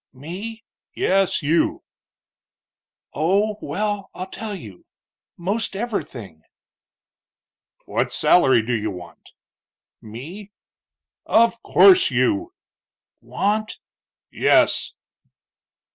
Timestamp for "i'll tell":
4.15-4.55